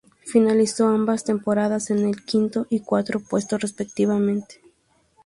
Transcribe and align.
Finalizó 0.25 0.87
ambas 0.87 1.23
temporadas 1.23 1.91
en 1.91 1.99
el 1.99 2.25
quinto 2.25 2.65
y 2.71 2.79
cuarto 2.79 3.19
puesto, 3.19 3.59
respectivamente. 3.59 4.59